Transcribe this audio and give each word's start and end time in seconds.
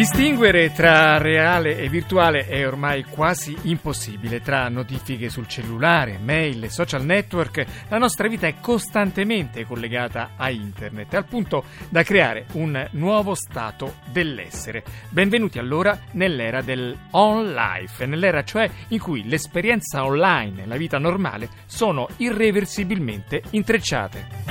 Distinguere 0.00 0.72
tra 0.72 1.18
reale 1.18 1.76
e 1.76 1.90
virtuale 1.90 2.46
è 2.46 2.66
ormai 2.66 3.04
quasi 3.04 3.54
impossibile. 3.64 4.40
Tra 4.40 4.70
notifiche 4.70 5.28
sul 5.28 5.46
cellulare, 5.46 6.16
mail, 6.16 6.64
e 6.64 6.70
social 6.70 7.04
network, 7.04 7.66
la 7.90 7.98
nostra 7.98 8.26
vita 8.26 8.46
è 8.46 8.54
costantemente 8.60 9.66
collegata 9.66 10.30
a 10.38 10.48
internet, 10.48 11.12
al 11.12 11.26
punto 11.26 11.64
da 11.90 12.02
creare 12.02 12.46
un 12.52 12.88
nuovo 12.92 13.34
stato 13.34 13.96
dell'essere. 14.10 14.84
Benvenuti 15.10 15.58
allora 15.58 15.98
nell'era 16.12 16.62
del 16.62 16.96
on 17.10 17.52
life, 17.52 18.06
nell'era 18.06 18.42
cioè 18.42 18.70
in 18.88 19.00
cui 19.00 19.28
l'esperienza 19.28 20.02
online 20.02 20.62
e 20.62 20.66
la 20.66 20.78
vita 20.78 20.96
normale 20.96 21.50
sono 21.66 22.08
irreversibilmente 22.16 23.42
intrecciate. 23.50 24.49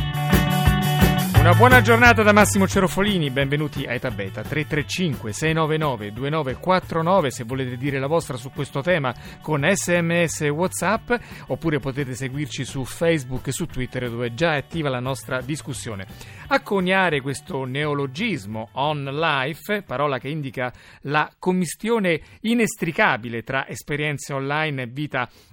Una 1.40 1.54
buona 1.54 1.80
giornata 1.80 2.22
da 2.22 2.34
Massimo 2.34 2.68
Cerofolini, 2.68 3.30
benvenuti 3.30 3.86
a 3.86 3.94
Eta 3.94 4.12
Beta 4.12 4.42
335 4.42 5.32
699 5.32 6.12
2949 6.12 7.32
se 7.32 7.44
volete 7.46 7.78
dire 7.78 7.98
la 7.98 8.08
vostra 8.08 8.36
su 8.36 8.52
questo 8.52 8.82
tema 8.82 9.16
con 9.42 9.66
sms 9.66 10.42
e 10.42 10.50
whatsapp 10.50 11.14
oppure 11.48 11.80
potete 11.80 12.14
seguirci 12.14 12.66
su 12.66 12.84
Facebook 12.84 13.48
e 13.48 13.52
su 13.54 13.68
Twitter 13.68 14.10
dove 14.10 14.28
è 14.28 14.34
già 14.34 14.56
attiva 14.56 14.90
la 14.90 15.00
nostra 15.00 15.40
discussione. 15.40 16.06
A 16.50 16.60
coniare 16.60 17.22
questo 17.22 17.64
neologismo 17.64 18.68
on 18.74 19.06
life, 19.06 19.84
parola 19.84 20.20
che 20.20 20.28
indica 20.28 20.74
la 21.04 21.32
commistione 21.40 22.20
inestricabile 22.42 23.44
tra 23.44 23.66
esperienze 23.66 24.34
online 24.34 24.82
e 24.82 24.88
vita 24.88 25.22
offline, 25.22 25.49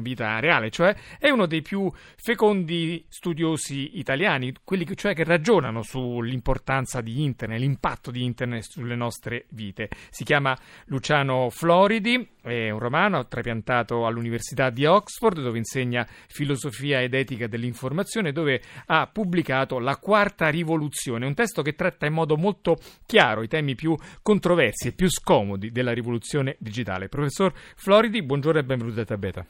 vita 0.00 0.38
reale, 0.38 0.70
cioè 0.70 0.94
è 1.18 1.30
uno 1.30 1.46
dei 1.46 1.62
più 1.62 1.90
fecondi 2.16 3.04
studiosi 3.08 3.98
italiani, 3.98 4.54
quelli 4.62 4.84
che, 4.84 4.94
cioè 4.94 5.14
che 5.14 5.24
ragionano 5.24 5.82
sull'importanza 5.82 7.00
di 7.00 7.22
internet, 7.22 7.58
l'impatto 7.58 8.10
di 8.10 8.24
internet 8.24 8.62
sulle 8.62 8.96
nostre 8.96 9.46
vite. 9.50 9.88
Si 10.10 10.24
chiama 10.24 10.56
Luciano 10.86 11.48
Floridi, 11.50 12.28
è 12.42 12.70
un 12.70 12.78
romano 12.78 13.26
trapiantato 13.26 14.06
all'Università 14.06 14.70
di 14.70 14.86
Oxford 14.86 15.40
dove 15.40 15.58
insegna 15.58 16.06
filosofia 16.28 17.00
ed 17.00 17.14
etica 17.14 17.46
dell'informazione 17.46 18.32
dove 18.32 18.62
ha 18.86 19.06
pubblicato 19.06 19.78
La 19.78 19.96
quarta 19.96 20.48
rivoluzione, 20.48 21.26
un 21.26 21.34
testo 21.34 21.62
che 21.62 21.74
tratta 21.74 22.06
in 22.06 22.12
modo 22.12 22.36
molto 22.36 22.78
chiaro 23.06 23.42
i 23.42 23.48
temi 23.48 23.74
più 23.74 23.96
controversi 24.22 24.88
e 24.88 24.92
più 24.92 25.08
scomodi 25.08 25.70
della 25.70 25.92
rivoluzione 25.92 26.56
digitale. 26.58 27.08
Professor 27.08 27.52
Floridi, 27.76 28.22
buongiorno 28.22 28.60
e 28.60 28.64
benvenuto 28.64 29.00
a 29.00 29.04
Tabeta. 29.04 29.44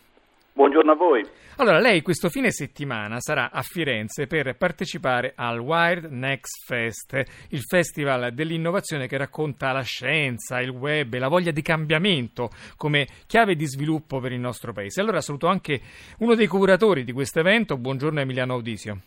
Buongiorno 0.52 0.92
a 0.92 0.94
voi. 0.94 1.24
Allora, 1.56 1.78
lei 1.78 2.02
questo 2.02 2.28
fine 2.28 2.50
settimana 2.50 3.20
sarà 3.20 3.50
a 3.50 3.62
Firenze 3.62 4.26
per 4.26 4.56
partecipare 4.56 5.32
al 5.36 5.58
Wired 5.58 6.10
Next 6.10 6.64
Fest, 6.64 7.22
il 7.50 7.60
festival 7.60 8.32
dell'innovazione 8.32 9.06
che 9.06 9.16
racconta 9.16 9.72
la 9.72 9.82
scienza, 9.82 10.60
il 10.60 10.70
web 10.70 11.12
e 11.12 11.18
la 11.18 11.28
voglia 11.28 11.50
di 11.50 11.62
cambiamento 11.62 12.50
come 12.76 13.06
chiave 13.26 13.56
di 13.56 13.66
sviluppo 13.66 14.20
per 14.20 14.32
il 14.32 14.40
nostro 14.40 14.72
paese. 14.72 15.00
Allora 15.00 15.20
saluto 15.20 15.46
anche 15.46 15.80
uno 16.18 16.34
dei 16.34 16.46
curatori 16.46 17.04
di 17.04 17.12
questo 17.12 17.40
evento, 17.40 17.76
buongiorno 17.76 18.20
Emiliano 18.20 18.54
Audisio. 18.54 19.00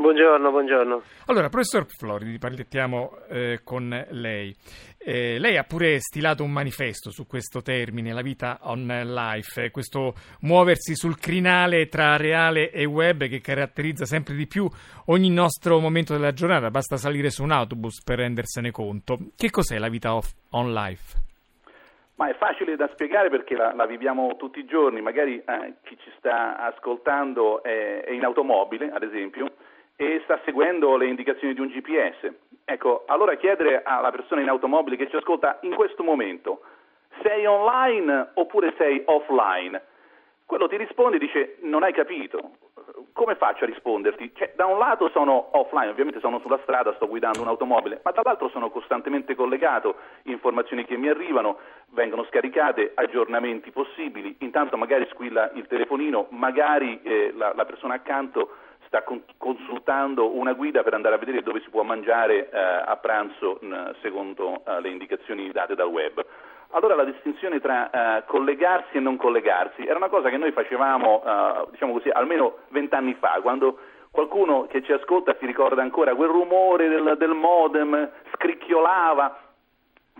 Buongiorno, 0.00 0.50
buongiorno. 0.50 1.02
Allora, 1.26 1.50
professor 1.50 1.84
Floridi, 1.84 2.38
parliamo 2.38 3.18
eh, 3.28 3.60
con 3.62 3.90
lei. 4.12 4.56
Eh, 4.96 5.38
lei 5.38 5.58
ha 5.58 5.64
pure 5.64 6.00
stilato 6.00 6.42
un 6.42 6.50
manifesto 6.50 7.10
su 7.10 7.26
questo 7.26 7.60
termine, 7.60 8.14
la 8.14 8.22
vita 8.22 8.60
on 8.62 8.86
life, 8.86 9.70
questo 9.70 10.14
muoversi 10.40 10.94
sul 10.94 11.18
crinale 11.18 11.88
tra 11.88 12.16
reale 12.16 12.70
e 12.70 12.86
web 12.86 13.26
che 13.26 13.42
caratterizza 13.42 14.06
sempre 14.06 14.34
di 14.34 14.46
più 14.46 14.66
ogni 15.08 15.28
nostro 15.28 15.78
momento 15.80 16.14
della 16.14 16.32
giornata. 16.32 16.70
Basta 16.70 16.96
salire 16.96 17.28
su 17.28 17.42
un 17.42 17.50
autobus 17.50 18.02
per 18.02 18.20
rendersene 18.20 18.70
conto. 18.70 19.18
Che 19.36 19.50
cos'è 19.50 19.76
la 19.76 19.90
vita 19.90 20.14
off, 20.14 20.32
on 20.52 20.72
life? 20.72 21.18
Ma 22.14 22.30
è 22.30 22.34
facile 22.36 22.76
da 22.76 22.88
spiegare 22.92 23.28
perché 23.28 23.54
la, 23.54 23.74
la 23.74 23.84
viviamo 23.84 24.36
tutti 24.36 24.60
i 24.60 24.64
giorni, 24.64 25.02
magari 25.02 25.36
eh, 25.36 25.74
chi 25.84 25.96
ci 25.98 26.10
sta 26.16 26.56
ascoltando 26.56 27.62
è, 27.62 28.02
è 28.04 28.12
in 28.12 28.24
automobile, 28.24 28.90
ad 28.90 29.02
esempio, 29.02 29.52
e 30.00 30.22
sta 30.24 30.40
seguendo 30.46 30.96
le 30.96 31.08
indicazioni 31.08 31.52
di 31.52 31.60
un 31.60 31.66
GPS. 31.66 32.32
Ecco, 32.64 33.02
allora 33.06 33.34
chiedere 33.34 33.82
alla 33.82 34.10
persona 34.10 34.40
in 34.40 34.48
automobile 34.48 34.96
che 34.96 35.10
ci 35.10 35.16
ascolta 35.16 35.58
in 35.60 35.74
questo 35.74 36.02
momento, 36.02 36.62
sei 37.22 37.44
online 37.44 38.30
oppure 38.32 38.72
sei 38.78 39.02
offline? 39.04 39.78
Quello 40.46 40.68
ti 40.68 40.78
risponde 40.78 41.16
e 41.16 41.18
dice 41.18 41.56
non 41.60 41.82
hai 41.82 41.92
capito. 41.92 42.52
Come 43.12 43.34
faccio 43.34 43.64
a 43.64 43.66
risponderti? 43.66 44.32
Cioè, 44.34 44.54
da 44.56 44.64
un 44.64 44.78
lato 44.78 45.10
sono 45.10 45.50
offline, 45.52 45.90
ovviamente 45.90 46.20
sono 46.20 46.40
sulla 46.40 46.58
strada, 46.62 46.94
sto 46.94 47.06
guidando 47.06 47.42
un'automobile, 47.42 48.00
ma 48.02 48.10
dall'altro 48.12 48.48
sono 48.48 48.70
costantemente 48.70 49.34
collegato, 49.34 49.96
informazioni 50.22 50.86
che 50.86 50.96
mi 50.96 51.08
arrivano, 51.08 51.58
vengono 51.90 52.24
scaricate, 52.24 52.92
aggiornamenti 52.94 53.70
possibili, 53.70 54.34
intanto 54.38 54.78
magari 54.78 55.06
squilla 55.10 55.50
il 55.54 55.66
telefonino, 55.66 56.28
magari 56.30 57.02
eh, 57.02 57.34
la, 57.36 57.52
la 57.54 57.66
persona 57.66 57.94
accanto 57.94 58.48
sta 58.90 59.04
consultando 59.38 60.36
una 60.36 60.52
guida 60.52 60.82
per 60.82 60.94
andare 60.94 61.14
a 61.14 61.18
vedere 61.18 61.44
dove 61.44 61.60
si 61.60 61.70
può 61.70 61.84
mangiare 61.84 62.50
eh, 62.50 62.58
a 62.58 62.96
pranzo 62.96 63.60
secondo 64.02 64.62
eh, 64.66 64.80
le 64.80 64.88
indicazioni 64.88 65.48
date 65.52 65.76
dal 65.76 65.86
web. 65.86 66.24
Allora 66.70 66.96
la 66.96 67.04
distinzione 67.04 67.60
tra 67.60 68.18
eh, 68.18 68.24
collegarsi 68.26 68.96
e 68.96 69.00
non 69.00 69.16
collegarsi 69.16 69.86
era 69.86 69.96
una 69.96 70.08
cosa 70.08 70.28
che 70.28 70.38
noi 70.38 70.50
facevamo, 70.50 71.22
eh, 71.24 71.70
diciamo 71.70 71.92
così, 71.92 72.08
almeno 72.08 72.56
vent'anni 72.70 73.14
fa, 73.14 73.38
quando 73.40 73.78
qualcuno 74.10 74.66
che 74.66 74.82
ci 74.82 74.92
ascolta 74.92 75.36
si 75.38 75.46
ricorda 75.46 75.82
ancora 75.82 76.16
quel 76.16 76.28
rumore 76.28 76.88
del, 76.88 77.14
del 77.16 77.34
modem, 77.34 78.10
scricchiolava, 78.34 79.38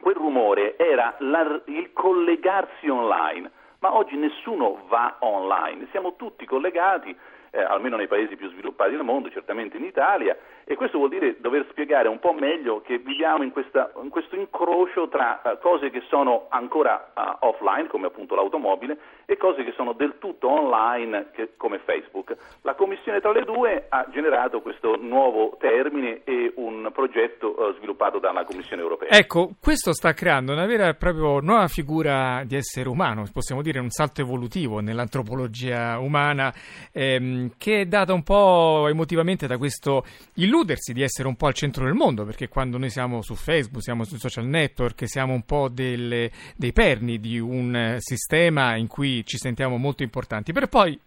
quel 0.00 0.14
rumore 0.14 0.76
era 0.78 1.16
la, 1.18 1.60
il 1.64 1.92
collegarsi 1.92 2.88
online, 2.88 3.50
ma 3.80 3.96
oggi 3.96 4.14
nessuno 4.14 4.84
va 4.86 5.16
online, 5.18 5.88
siamo 5.90 6.14
tutti 6.14 6.46
collegati 6.46 7.16
eh, 7.50 7.60
almeno 7.60 7.96
nei 7.96 8.06
paesi 8.06 8.36
più 8.36 8.48
sviluppati 8.50 8.92
del 8.92 9.02
mondo, 9.02 9.30
certamente 9.30 9.76
in 9.76 9.84
Italia, 9.84 10.36
e 10.70 10.76
questo 10.76 10.98
vuol 10.98 11.10
dire 11.10 11.34
dover 11.40 11.66
spiegare 11.70 12.06
un 12.06 12.20
po' 12.20 12.32
meglio 12.32 12.80
che 12.80 12.98
viviamo 12.98 13.42
in, 13.42 13.50
questa, 13.50 13.90
in 14.00 14.08
questo 14.08 14.36
incrocio 14.36 15.08
tra 15.08 15.40
uh, 15.42 15.58
cose 15.58 15.90
che 15.90 16.00
sono 16.08 16.46
ancora 16.48 17.10
uh, 17.12 17.44
offline, 17.44 17.88
come 17.88 18.06
appunto 18.06 18.36
l'automobile, 18.36 18.96
e 19.24 19.36
cose 19.36 19.64
che 19.64 19.72
sono 19.74 19.94
del 19.94 20.18
tutto 20.18 20.48
online, 20.48 21.30
che, 21.32 21.54
come 21.56 21.80
Facebook. 21.84 22.36
La 22.62 22.76
commissione 22.76 23.20
tra 23.20 23.32
le 23.32 23.42
due 23.42 23.86
ha 23.88 24.06
generato 24.12 24.60
questo 24.60 24.94
nuovo 24.94 25.56
termine 25.58 26.20
e 26.22 26.52
un 26.54 26.88
progetto 26.92 27.48
uh, 27.48 27.74
sviluppato 27.74 28.20
dalla 28.20 28.44
Commissione 28.44 28.80
europea. 28.80 29.08
Ecco, 29.08 29.54
questo 29.60 29.92
sta 29.92 30.12
creando 30.12 30.52
una 30.52 30.66
vera 30.66 30.86
e 30.86 30.94
propria 30.94 31.40
nuova 31.40 31.66
figura 31.66 32.44
di 32.46 32.54
essere 32.54 32.88
umano, 32.88 33.24
possiamo 33.32 33.60
dire 33.60 33.80
un 33.80 33.90
salto 33.90 34.20
evolutivo 34.20 34.78
nell'antropologia 34.78 35.98
umana, 35.98 36.54
ehm, 36.92 37.54
che 37.58 37.80
è 37.80 37.84
data 37.86 38.12
un 38.12 38.22
po' 38.22 38.86
emotivamente 38.86 39.48
da 39.48 39.58
questo 39.58 40.04
illuso 40.34 40.58
illudersi 40.60 40.92
di 40.92 41.02
essere 41.02 41.26
un 41.26 41.36
po' 41.36 41.46
al 41.46 41.54
centro 41.54 41.84
del 41.84 41.94
mondo, 41.94 42.24
perché 42.24 42.48
quando 42.48 42.76
noi 42.76 42.90
siamo 42.90 43.22
su 43.22 43.34
Facebook, 43.34 43.82
siamo 43.82 44.04
sui 44.04 44.18
social 44.18 44.46
network, 44.46 45.08
siamo 45.08 45.32
un 45.32 45.42
po' 45.42 45.68
delle, 45.68 46.30
dei 46.56 46.72
perni 46.72 47.18
di 47.18 47.38
un 47.38 47.74
eh, 47.74 47.96
sistema 47.98 48.76
in 48.76 48.86
cui 48.86 49.24
ci 49.24 49.38
sentiamo 49.38 49.76
molto 49.78 50.02
importanti, 50.02 50.52
per 50.52 50.68
poi 50.68 50.98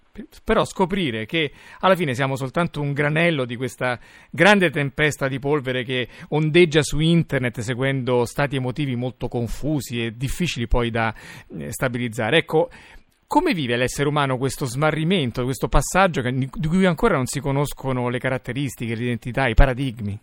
però 0.44 0.64
scoprire 0.64 1.26
che 1.26 1.52
alla 1.80 1.96
fine 1.96 2.14
siamo 2.14 2.36
soltanto 2.36 2.80
un 2.80 2.94
granello 2.94 3.46
di 3.46 3.56
questa 3.56 4.00
grande 4.30 4.70
tempesta 4.70 5.28
di 5.28 5.40
polvere 5.40 5.84
che 5.84 6.08
ondeggia 6.30 6.84
su 6.84 7.00
internet 7.00 7.62
seguendo 7.62 8.24
stati 8.26 8.58
emotivi 8.58 8.96
molto 8.96 9.28
confusi 9.28 10.04
e 10.04 10.16
difficili 10.16 10.68
poi 10.68 10.92
da 10.92 11.14
eh, 11.58 11.72
stabilizzare. 11.72 12.38
Ecco, 12.38 12.70
come 13.34 13.54
vive 13.54 13.76
l'essere 13.78 14.08
umano 14.08 14.38
questo 14.38 14.66
smarrimento, 14.66 15.42
questo 15.42 15.68
passaggio 15.68 16.22
che, 16.22 16.32
di 16.32 16.68
cui 16.68 16.86
ancora 16.86 17.16
non 17.16 17.26
si 17.26 17.40
conoscono 17.40 18.08
le 18.10 18.20
caratteristiche, 18.20 18.94
l'identità, 18.94 19.48
i 19.48 19.56
paradigmi? 19.56 20.16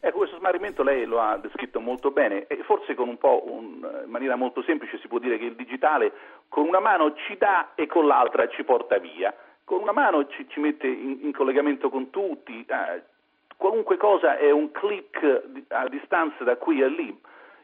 Ecco, 0.00 0.16
questo 0.16 0.38
smarrimento 0.38 0.82
lei 0.82 1.04
lo 1.04 1.20
ha 1.20 1.36
descritto 1.36 1.78
molto 1.78 2.10
bene 2.10 2.46
e 2.46 2.62
forse 2.64 2.94
un 2.96 3.18
un, 3.20 4.02
in 4.06 4.10
maniera 4.10 4.36
molto 4.36 4.62
semplice 4.62 4.98
si 5.02 5.08
può 5.08 5.18
dire 5.18 5.36
che 5.36 5.44
il 5.44 5.54
digitale 5.54 6.10
con 6.48 6.66
una 6.66 6.80
mano 6.80 7.12
ci 7.12 7.36
dà 7.36 7.74
e 7.74 7.86
con 7.86 8.06
l'altra 8.06 8.48
ci 8.48 8.64
porta 8.64 8.96
via. 8.96 9.34
Con 9.62 9.82
una 9.82 9.92
mano 9.92 10.26
ci, 10.28 10.46
ci 10.48 10.58
mette 10.58 10.86
in, 10.86 11.18
in, 11.20 11.32
collegamento 11.32 11.90
con 11.90 12.08
tutti, 12.08 12.64
eh, 12.66 13.02
qualunque 13.58 13.98
cosa 13.98 14.38
è 14.38 14.50
un 14.50 14.70
clic 14.70 15.20
a 15.68 15.86
distanza 15.86 16.44
da 16.44 16.56
qui 16.56 16.82
a 16.82 16.88
lì 16.88 17.14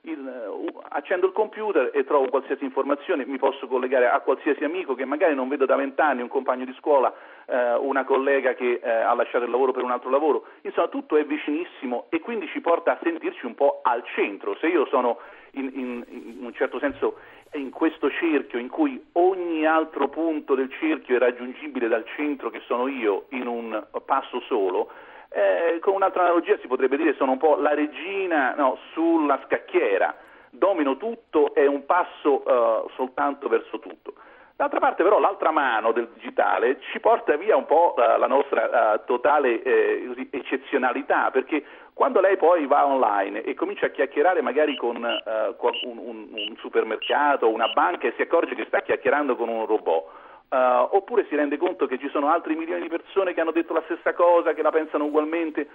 il, 0.02 0.18
uh, 0.18 0.80
accendo 0.90 1.26
il 1.26 1.32
computer 1.32 1.90
e 1.92 2.04
trovo 2.04 2.28
qualsiasi 2.28 2.64
informazione, 2.64 3.26
mi 3.26 3.38
posso 3.38 3.66
collegare 3.66 4.08
a 4.08 4.20
qualsiasi 4.20 4.64
amico 4.64 4.94
che 4.94 5.04
magari 5.04 5.34
non 5.34 5.48
vedo 5.48 5.66
da 5.66 5.76
vent'anni, 5.76 6.22
un 6.22 6.28
compagno 6.28 6.64
di 6.64 6.74
scuola, 6.78 7.12
uh, 7.46 7.86
una 7.86 8.04
collega 8.04 8.54
che 8.54 8.80
uh, 8.82 8.86
ha 8.86 9.14
lasciato 9.14 9.44
il 9.44 9.50
lavoro 9.50 9.72
per 9.72 9.82
un 9.82 9.90
altro 9.90 10.10
lavoro, 10.10 10.46
insomma 10.62 10.88
tutto 10.88 11.16
è 11.16 11.24
vicinissimo 11.24 12.06
e 12.08 12.20
quindi 12.20 12.46
ci 12.48 12.60
porta 12.60 12.92
a 12.92 12.98
sentirci 13.02 13.46
un 13.46 13.54
po' 13.54 13.80
al 13.82 14.02
centro. 14.14 14.56
Se 14.56 14.66
io 14.66 14.86
sono 14.86 15.18
in, 15.52 15.70
in, 15.74 16.04
in 16.08 16.44
un 16.44 16.54
certo 16.54 16.78
senso 16.78 17.16
in 17.54 17.70
questo 17.70 18.10
cerchio 18.10 18.58
in 18.58 18.68
cui 18.68 19.02
ogni 19.12 19.64
altro 19.64 20.08
punto 20.08 20.54
del 20.54 20.70
cerchio 20.78 21.16
è 21.16 21.18
raggiungibile 21.18 21.88
dal 21.88 22.04
centro 22.14 22.50
che 22.50 22.60
sono 22.66 22.88
io 22.88 23.26
in 23.30 23.46
un 23.46 23.86
passo 24.04 24.40
solo, 24.42 24.90
eh, 25.38 25.78
con 25.78 25.94
un'altra 25.94 26.22
analogia 26.22 26.58
si 26.58 26.66
potrebbe 26.66 26.96
dire 26.96 27.14
sono 27.14 27.32
un 27.32 27.38
po' 27.38 27.56
la 27.56 27.74
regina 27.74 28.54
no, 28.56 28.78
sulla 28.92 29.40
scacchiera, 29.44 30.14
domino 30.50 30.96
tutto 30.96 31.54
e 31.54 31.66
un 31.66 31.84
passo 31.86 32.42
uh, 32.44 32.88
soltanto 32.96 33.48
verso 33.48 33.78
tutto. 33.78 34.14
D'altra 34.56 34.80
parte 34.80 35.04
però 35.04 35.20
l'altra 35.20 35.52
mano 35.52 35.92
del 35.92 36.08
digitale 36.14 36.80
ci 36.90 36.98
porta 36.98 37.36
via 37.36 37.56
un 37.56 37.66
po' 37.66 37.94
uh, 37.96 38.18
la 38.18 38.26
nostra 38.26 38.94
uh, 38.94 39.04
totale 39.04 39.62
eh, 39.62 40.28
eccezionalità, 40.30 41.30
perché 41.30 41.64
quando 41.94 42.20
lei 42.20 42.36
poi 42.36 42.66
va 42.66 42.84
online 42.84 43.42
e 43.42 43.54
comincia 43.54 43.86
a 43.86 43.90
chiacchierare 43.90 44.42
magari 44.42 44.76
con 44.76 44.96
uh, 44.96 45.66
un, 45.88 45.98
un, 45.98 46.28
un, 46.32 46.56
supermercato, 46.58 47.48
una 47.48 47.68
banca 47.68 48.08
e 48.08 48.14
si 48.16 48.22
accorge 48.22 48.56
che 48.56 48.64
sta 48.66 48.80
chiacchierando 48.80 49.36
con 49.36 49.48
un 49.48 49.64
robot, 49.66 50.04
oppure 50.50 51.26
si 51.28 51.36
rende 51.36 51.56
conto 51.56 51.86
che 51.86 51.98
ci 51.98 52.08
sono 52.08 52.30
altri 52.30 52.54
milioni 52.56 52.82
di 52.82 52.88
persone 52.88 53.34
che 53.34 53.40
hanno 53.40 53.52
detto 53.52 53.72
la 53.74 53.82
stessa 53.84 54.14
cosa, 54.14 54.54
che 54.54 54.62
la 54.62 54.70
pensano 54.70 55.04
ugualmente, 55.04 55.68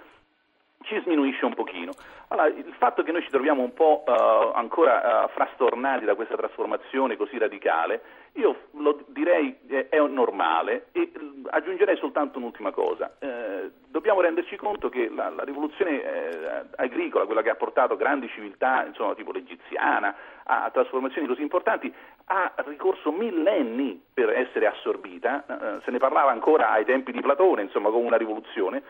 ci 0.84 1.00
sminuisce 1.02 1.44
un 1.44 1.54
pochino. 1.54 1.92
Allora, 2.28 2.48
il 2.48 2.74
fatto 2.78 3.02
che 3.02 3.12
noi 3.12 3.22
ci 3.22 3.30
troviamo 3.30 3.62
un 3.62 3.72
po' 3.74 4.04
uh, 4.06 4.50
ancora 4.54 5.24
uh, 5.24 5.28
frastornati 5.28 6.04
da 6.04 6.14
questa 6.14 6.36
trasformazione 6.36 7.16
così 7.16 7.38
radicale, 7.38 8.02
io 8.32 8.66
lo 8.72 9.02
direi 9.08 9.56
eh, 9.68 9.88
è 9.88 10.00
normale 10.00 10.88
e 10.92 11.10
uh, 11.14 11.46
aggiungerei 11.48 11.96
soltanto 11.96 12.38
un'ultima 12.38 12.70
cosa. 12.70 13.14
Eh, 13.18 13.70
dobbiamo 13.88 14.20
renderci 14.20 14.56
conto 14.56 14.88
che 14.88 15.10
la, 15.14 15.30
la 15.30 15.44
rivoluzione 15.44 16.02
eh, 16.02 16.64
agricola, 16.76 17.24
quella 17.24 17.42
che 17.42 17.50
ha 17.50 17.56
portato 17.56 17.96
grandi 17.96 18.28
civiltà, 18.28 18.84
insomma, 18.84 19.14
tipo 19.14 19.32
l'egiziana, 19.32 20.14
a, 20.44 20.70
trasformazioni 20.72 21.26
così 21.26 21.42
importanti, 21.42 21.92
ha 22.26 22.52
ricorso 22.66 23.12
millenni 23.12 24.02
per 24.12 24.30
essere 24.30 24.66
assorbita, 24.66 25.44
eh, 25.46 25.80
se 25.84 25.90
ne 25.90 25.98
parlava 25.98 26.30
ancora 26.30 26.70
ai 26.70 26.84
tempi 26.84 27.12
di 27.12 27.20
Platone, 27.20 27.62
insomma, 27.62 27.90
come 27.90 28.06
una 28.06 28.16
rivoluzione, 28.16 28.82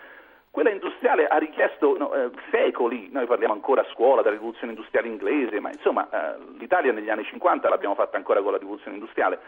quella 0.54 0.70
industriale 0.70 1.26
ha 1.26 1.36
richiesto 1.36 1.98
no, 1.98 2.14
eh, 2.14 2.30
secoli, 2.52 3.08
noi 3.10 3.26
parliamo 3.26 3.54
ancora 3.54 3.80
a 3.80 3.86
scuola 3.92 4.22
della 4.22 4.36
rivoluzione 4.36 4.72
industriale 4.72 5.08
inglese, 5.08 5.58
ma 5.58 5.70
insomma 5.72 6.08
eh, 6.08 6.36
l'Italia 6.58 6.92
negli 6.92 7.10
anni 7.10 7.24
50 7.24 7.68
l'abbiamo 7.68 7.96
fatta 7.96 8.16
ancora 8.16 8.40
con 8.40 8.52
la 8.52 8.58
rivoluzione 8.58 8.96
industriale, 8.96 9.40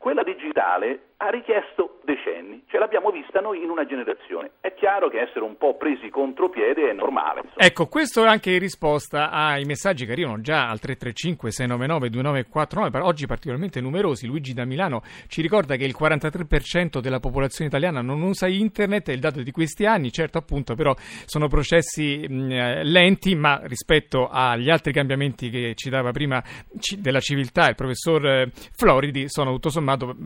quella 0.00 0.22
digitale 0.22 1.10
ha 1.22 1.28
richiesto 1.28 2.00
decenni, 2.04 2.64
ce 2.68 2.78
l'abbiamo 2.78 3.10
vista 3.10 3.40
noi 3.40 3.62
in 3.62 3.68
una 3.68 3.84
generazione. 3.84 4.52
È 4.60 4.72
chiaro 4.72 5.10
che 5.10 5.20
essere 5.20 5.44
un 5.44 5.58
po' 5.58 5.76
presi 5.76 6.08
contropiede 6.08 6.88
è 6.88 6.94
normale. 6.94 7.42
Insomma. 7.44 7.62
Ecco, 7.62 7.86
questo 7.88 8.24
è 8.24 8.26
anche 8.26 8.52
in 8.52 8.58
risposta 8.58 9.30
ai 9.30 9.64
messaggi 9.64 10.06
che 10.06 10.12
arrivano 10.12 10.40
già 10.40 10.70
al 10.70 10.80
335 10.80 11.50
699 11.50 12.08
2949, 12.08 13.06
oggi 13.06 13.26
particolarmente 13.26 13.82
numerosi. 13.82 14.26
Luigi 14.26 14.54
da 14.54 14.64
Milano 14.64 15.02
ci 15.28 15.42
ricorda 15.42 15.76
che 15.76 15.84
il 15.84 15.94
43% 15.98 17.00
della 17.00 17.20
popolazione 17.20 17.68
italiana 17.68 18.00
non 18.00 18.22
usa 18.22 18.48
internet, 18.48 19.10
è 19.10 19.12
il 19.12 19.20
dato 19.20 19.42
di 19.42 19.50
questi 19.50 19.84
anni, 19.84 20.10
certo 20.10 20.38
appunto 20.38 20.74
però 20.74 20.94
sono 21.26 21.48
processi 21.48 22.24
mh, 22.26 22.50
eh, 22.50 22.84
lenti, 22.84 23.34
ma 23.34 23.60
rispetto 23.64 24.26
agli 24.30 24.70
altri 24.70 24.94
cambiamenti 24.94 25.50
che 25.50 25.74
citava 25.74 26.12
prima 26.12 26.42
c- 26.78 26.96
della 26.96 27.20
civiltà 27.20 27.68
il 27.68 27.74
professor 27.74 28.26
eh, 28.26 28.50
Floridi 28.74 29.28
sono 29.28 29.52
tutto 29.52 29.68
sommato 29.68 29.88
sommato 29.90 30.16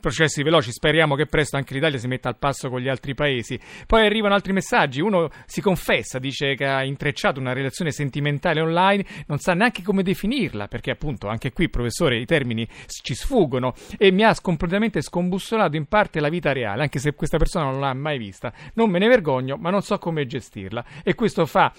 processi 0.00 0.42
veloci. 0.42 0.72
Speriamo 0.72 1.14
che 1.14 1.26
presto 1.26 1.56
anche 1.56 1.74
l'Italia 1.74 1.98
si 1.98 2.06
metta 2.06 2.28
al 2.28 2.36
passo 2.36 2.68
con 2.68 2.80
gli 2.80 2.88
altri 2.88 3.14
paesi. 3.14 3.58
Poi 3.86 4.04
arrivano 4.04 4.34
altri 4.34 4.52
messaggi. 4.52 5.00
Uno 5.00 5.30
si 5.46 5.60
confessa, 5.60 6.18
dice 6.18 6.54
che 6.54 6.66
ha 6.66 6.84
intrecciato 6.84 7.40
una 7.40 7.52
relazione 7.52 7.90
sentimentale 7.90 8.60
online, 8.60 9.04
non 9.26 9.38
sa 9.38 9.54
neanche 9.54 9.82
come 9.82 10.02
definirla, 10.02 10.68
perché 10.68 10.90
appunto 10.90 11.28
anche 11.28 11.52
qui, 11.52 11.68
professore, 11.68 12.18
i 12.18 12.26
termini 12.26 12.66
ci 12.86 13.14
sfuggono 13.14 13.74
e 13.98 14.10
mi 14.10 14.22
ha 14.22 14.34
completamente 14.40 15.02
scombussolato 15.02 15.76
in 15.76 15.86
parte 15.86 16.20
la 16.20 16.28
vita 16.28 16.52
reale, 16.52 16.82
anche 16.82 16.98
se 16.98 17.14
questa 17.14 17.38
persona 17.38 17.70
non 17.70 17.80
l'ha 17.80 17.94
mai 17.94 18.18
vista. 18.18 18.52
Non 18.74 18.90
me 18.90 18.98
ne 18.98 19.08
vergogno, 19.08 19.56
ma 19.56 19.70
non 19.70 19.82
so 19.82 19.98
come 19.98 20.26
gestirla. 20.26 20.84
E 21.02 21.14
questo 21.14 21.46
fa 21.46 21.72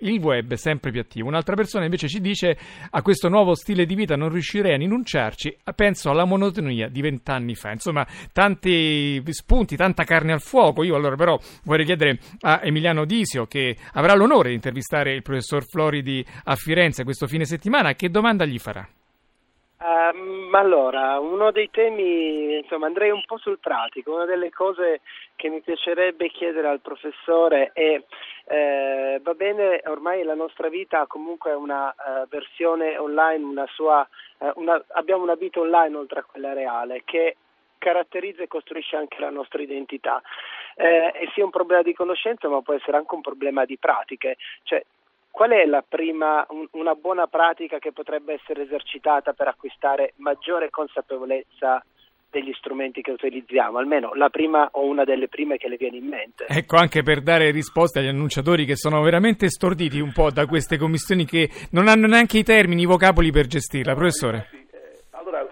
il 0.00 0.18
web 0.20 0.52
è 0.52 0.56
sempre 0.56 0.90
più 0.90 1.00
attivo. 1.00 1.28
Un'altra 1.28 1.54
persona 1.54 1.84
invece 1.84 2.08
ci 2.08 2.20
dice 2.20 2.56
a 2.90 3.02
questo 3.02 3.28
nuovo 3.28 3.54
stile 3.54 3.86
di 3.86 3.94
vita 3.94 4.16
non 4.16 4.28
riuscirei 4.28 4.74
a 4.74 4.76
rinunciarci, 4.76 5.58
penso 5.74 6.10
alla 6.10 6.24
monotonia 6.24 6.88
di 6.88 7.00
vent'anni 7.00 7.54
fa. 7.54 7.72
Insomma, 7.72 8.06
tanti 8.32 9.22
spunti, 9.28 9.76
tanta 9.76 10.04
carne 10.04 10.32
al 10.32 10.40
fuoco. 10.40 10.82
Io 10.82 10.96
allora 10.96 11.16
però 11.16 11.38
vorrei 11.64 11.84
chiedere 11.84 12.18
a 12.40 12.60
Emiliano 12.62 13.04
Disio, 13.04 13.46
che 13.46 13.76
avrà 13.92 14.14
l'onore 14.14 14.48
di 14.48 14.54
intervistare 14.54 15.14
il 15.14 15.22
professor 15.22 15.64
Floridi 15.64 16.24
a 16.44 16.56
Firenze 16.56 17.04
questo 17.04 17.26
fine 17.26 17.44
settimana, 17.44 17.94
che 17.94 18.10
domanda 18.10 18.44
gli 18.44 18.58
farà? 18.58 18.86
Um, 19.78 20.54
allora, 20.54 21.18
uno 21.18 21.50
dei 21.50 21.70
temi, 21.70 22.56
insomma, 22.56 22.86
andrei 22.86 23.10
un 23.10 23.22
po' 23.26 23.36
sul 23.36 23.58
pratico. 23.58 24.14
Una 24.14 24.24
delle 24.24 24.50
cose 24.50 25.02
che 25.36 25.50
mi 25.50 25.60
piacerebbe 25.60 26.30
chiedere 26.30 26.68
al 26.68 26.80
professore 26.80 27.72
è, 27.74 28.02
eh, 28.46 29.20
va 29.22 29.34
bene, 29.34 29.82
ormai 29.86 30.22
la 30.22 30.34
nostra 30.34 30.68
vita 30.68 31.00
ha 31.00 31.06
comunque 31.06 31.52
una 31.52 31.88
uh, 31.88 32.26
versione 32.28 32.96
online, 32.96 33.44
una 33.44 33.66
sua, 33.66 34.06
uh, 34.38 34.52
una, 34.54 34.82
abbiamo 34.92 35.22
una 35.22 35.34
vita 35.34 35.60
online 35.60 35.94
oltre 35.94 36.20
a 36.20 36.24
quella 36.24 36.54
reale 36.54 37.02
che 37.04 37.36
caratterizza 37.76 38.42
e 38.42 38.48
costruisce 38.48 38.96
anche 38.96 39.20
la 39.20 39.30
nostra 39.30 39.60
identità. 39.60 40.22
Eh, 40.78 41.12
e 41.14 41.30
sia 41.34 41.44
un 41.44 41.50
problema 41.50 41.82
di 41.82 41.94
conoscenza, 41.94 42.48
ma 42.48 42.60
può 42.60 42.74
essere 42.74 42.96
anche 42.96 43.14
un 43.14 43.20
problema 43.20 43.64
di 43.64 43.78
pratiche. 43.78 44.36
Cioè, 44.62 44.84
Qual 45.36 45.50
è 45.50 45.66
la 45.66 45.84
prima, 45.86 46.46
un, 46.48 46.66
una 46.70 46.94
buona 46.94 47.26
pratica 47.26 47.78
che 47.78 47.92
potrebbe 47.92 48.32
essere 48.32 48.62
esercitata 48.62 49.34
per 49.34 49.48
acquistare 49.48 50.14
maggiore 50.16 50.70
consapevolezza 50.70 51.84
degli 52.30 52.54
strumenti 52.54 53.02
che 53.02 53.10
utilizziamo, 53.10 53.76
almeno 53.76 54.14
la 54.14 54.30
prima 54.30 54.66
o 54.72 54.86
una 54.86 55.04
delle 55.04 55.28
prime 55.28 55.58
che 55.58 55.68
le 55.68 55.76
viene 55.76 55.98
in 55.98 56.06
mente. 56.06 56.46
Ecco, 56.48 56.76
anche 56.76 57.02
per 57.02 57.20
dare 57.20 57.50
risposte 57.50 57.98
agli 57.98 58.06
annunciatori 58.06 58.64
che 58.64 58.76
sono 58.76 59.02
veramente 59.02 59.50
storditi 59.50 60.00
un 60.00 60.12
po' 60.12 60.30
da 60.30 60.46
queste 60.46 60.78
commissioni 60.78 61.26
che 61.26 61.50
non 61.72 61.88
hanno 61.88 62.06
neanche 62.06 62.38
i 62.38 62.42
termini, 62.42 62.80
i 62.80 62.86
vocaboli 62.86 63.30
per 63.30 63.44
gestirla, 63.46 63.92
professore. 63.92 64.65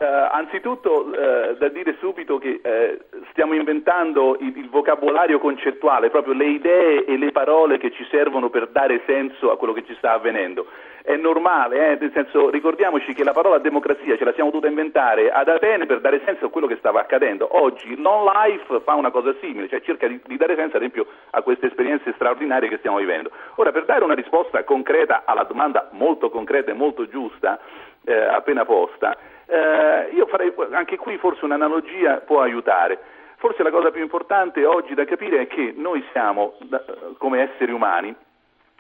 Eh, 0.05 0.29
anzitutto 0.33 1.15
eh, 1.15 1.57
da 1.57 1.69
dire 1.69 1.97
subito 1.99 2.37
che 2.37 2.61
eh, 2.63 2.99
stiamo 3.31 3.55
inventando 3.55 4.37
il, 4.39 4.55
il, 4.55 4.69
vocabolario 4.69 5.39
concettuale, 5.39 6.11
proprio 6.11 6.35
le 6.35 6.45
idee 6.45 7.07
e 7.07 7.17
le 7.17 7.33
parole 7.33 7.79
che 7.79 7.91
ci 7.91 8.07
servono 8.11 8.51
per 8.51 8.69
dare 8.69 9.01
senso 9.07 9.51
a 9.51 9.57
quello 9.57 9.73
che 9.73 9.83
ci 9.87 9.95
sta 9.95 10.13
avvenendo. 10.13 10.67
È 11.03 11.17
normale, 11.17 11.93
eh, 11.93 11.97
nel 11.99 12.11
senso 12.13 12.51
ricordiamoci 12.51 13.15
che 13.15 13.25
la 13.25 13.33
parola 13.33 13.57
democrazia 13.57 14.19
ce 14.19 14.25
la 14.25 14.35
siamo 14.35 14.51
dovuta 14.51 14.69
inventare 14.69 15.31
ad 15.31 15.49
Atene 15.49 15.87
per 15.87 16.01
dare 16.01 16.21
senso 16.27 16.47
a 16.47 16.51
quello 16.51 16.67
che 16.67 16.77
stava 16.77 17.01
accadendo. 17.01 17.49
Oggi 17.59 17.95
non 17.97 18.25
life 18.25 18.81
fa 18.81 18.93
una 18.93 19.11
cosa 19.11 19.35
simile, 19.41 19.69
cioè 19.69 19.81
cerca 19.81 20.07
di, 20.07 20.21
di 20.27 20.37
dare 20.37 20.55
senso 20.55 20.77
ad 20.77 20.83
esempio 20.83 21.07
a 21.31 21.41
queste 21.41 21.69
esperienze 21.69 22.13
straordinarie 22.13 22.69
che 22.69 22.77
stiamo 22.77 22.99
vivendo. 22.99 23.31
Ora, 23.55 23.73
per 23.73 23.87
dare 23.87 24.05
una 24.05 24.15
risposta 24.15 24.65
concreta 24.65 25.23
alla 25.25 25.45
domanda 25.45 25.89
molto 25.93 26.29
concreta 26.29 26.73
e 26.73 26.75
molto 26.75 27.09
giusta 27.09 27.59
eh, 28.05 28.15
appena 28.15 28.67
posta, 28.67 29.17
eh, 29.47 30.11
io 30.13 30.27
farei 30.27 30.53
anche 30.73 30.97
qui 30.97 31.17
forse 31.19 31.45
un'analogia 31.45 32.19
può 32.19 32.41
aiutare. 32.41 32.99
Forse 33.37 33.63
la 33.63 33.71
cosa 33.71 33.91
più 33.91 34.01
importante 34.01 34.65
oggi 34.65 34.95
da 34.95 35.05
capire 35.05 35.43
è 35.43 35.47
che 35.47 35.75
noi 35.77 36.03
siamo, 36.13 36.55
come 37.19 37.43
esseri 37.43 37.73
umani, 37.73 38.15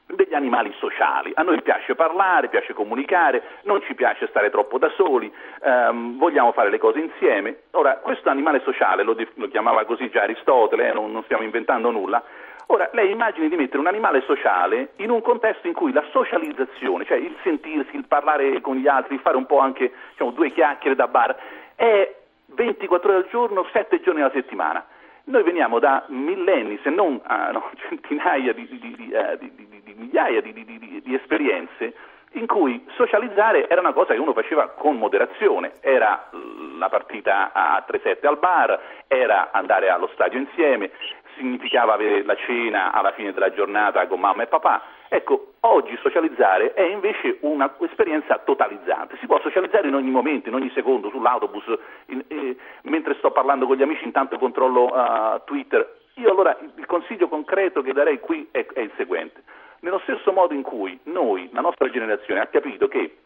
degli 0.06 0.35
animali 0.35 0.73
sociali. 0.78 1.33
A 1.35 1.42
noi 1.42 1.62
piace 1.62 1.94
parlare, 1.94 2.49
piace 2.49 2.75
comunicare, 2.75 3.42
non 3.62 3.83
ci 3.83 3.94
piace 3.94 4.26
stare 4.28 4.50
troppo 4.50 4.78
da 4.78 4.90
soli, 4.97 5.33
ehm, 5.62 6.18
vogliamo 6.18 6.52
fare 6.52 6.71
le 6.71 6.78
cose 6.78 6.99
insieme. 6.99 7.62
Ora, 7.73 7.97
questo 7.97 8.28
animale 8.28 8.61
sociale, 8.61 9.02
lo, 9.02 9.16
lo 9.35 9.49
chiamava 9.49 9.85
così 9.85 10.11
già 10.11 10.23
Aristotele, 10.23 10.90
eh, 10.90 10.92
non, 10.92 11.11
non 11.11 11.25
stiamo 11.25 11.42
inventando 11.42 11.90
nulla, 11.90 12.23
Ora, 12.68 12.88
lei 12.92 13.11
immagini 13.11 13.49
di 13.49 13.56
mettere 13.56 13.78
un 13.78 13.87
animale 13.87 14.23
sociale 14.23 14.92
in 14.97 15.11
un 15.11 15.21
contesto 15.21 15.66
in 15.66 15.75
cui 15.75 15.92
la 15.92 16.04
socializzazione, 16.11 17.04
cioè 17.04 17.18
il 17.18 17.37
sentirsi, 17.42 17.94
il 17.94 18.06
parlare 18.06 18.61
con 18.61 18.76
gli 18.76 18.88
altri, 18.88 19.18
fare 19.18 19.37
un 19.37 19.47
po' 19.47 19.59
anche 19.59 19.92
diciamo, 20.11 20.30
due 20.30 20.50
chiacchiere 20.50 20.97
da 20.97 21.06
bar, 21.06 21.37
è 21.75 22.14
24 22.47 23.09
ore 23.11 23.18
al 23.18 23.28
giorno, 23.28 23.66
7 23.71 24.00
giorni 24.00 24.23
alla 24.23 24.33
settimana. 24.33 24.85
Noi 25.25 25.42
veniamo 25.42 25.78
da 25.78 26.04
millenni, 26.09 26.78
se 26.83 26.90
non 26.90 27.21
uh, 27.26 27.52
no, 27.52 27.71
centinaia 27.88 28.52
di, 28.52 28.66
di, 28.66 28.78
di, 28.78 29.83
di 29.83 29.94
migliaia 29.97 30.40
di 30.40 31.14
esperienze 31.14 31.94
in 32.35 32.47
cui 32.47 32.85
socializzare 32.97 33.68
era 33.68 33.80
una 33.80 33.92
cosa 33.92 34.12
che 34.12 34.21
uno 34.21 34.33
faceva 34.33 34.68
con 34.68 34.97
moderazione, 34.97 35.75
era 35.80 36.30
la 36.78 36.88
partita 36.88 37.52
a 37.52 37.85
3-7 37.88 38.26
al 38.26 38.38
bar, 38.38 38.80
era 39.06 39.50
andare 39.52 39.88
allo 39.88 40.11
stadio 40.14 40.38
insieme, 40.38 40.90
significava 41.37 41.95
avere 41.95 42.25
la 42.25 42.37
cena 42.37 42.93
alla 42.93 43.12
fine 43.12 43.33
della 43.33 43.53
giornata 43.53 44.07
con 44.07 44.21
mamma 44.21 44.43
e 44.43 44.47
papà. 44.47 44.83
Ecco, 45.09 45.55
oggi 45.61 45.97
socializzare 46.03 46.73
è 46.75 46.83
invece 46.83 47.38
un'esperienza 47.41 48.38
totalizzante. 48.38 49.17
Si 49.21 49.26
può 49.26 49.38
socializzare 49.41 49.88
in 49.88 49.95
ogni 49.95 50.11
momento, 50.11 50.49
in 50.49 50.55
ogni 50.55 50.71
secondo, 50.75 51.11
sull'autobus, 51.11 51.64
in, 52.07 52.25
eh, 52.29 52.57
mentre 52.83 53.14
sto 53.14 53.31
parlando 53.31 53.67
con 53.67 53.76
gli 53.76 53.83
amici, 53.83 54.05
intanto 54.05 54.38
controllo 54.38 54.87
uh, 54.87 55.43
Twitter. 55.45 56.00
Io 56.14 56.31
allora 56.31 56.57
il 56.76 56.87
consiglio 56.87 57.29
concreto 57.29 57.83
che 57.83 57.93
darei 57.93 58.19
qui 58.21 58.49
è, 58.50 58.67
è 58.73 58.81
il 58.81 58.93
seguente. 58.97 59.43
Nello 59.81 60.00
stesso 60.00 60.33
modo 60.33 60.55
in 60.55 60.62
cui 60.62 60.99
noi, 61.05 61.49
la 61.53 61.61
nostra 61.61 61.88
generazione, 61.91 62.41
ha 62.41 62.47
capito 62.47 62.88
che 62.88 63.19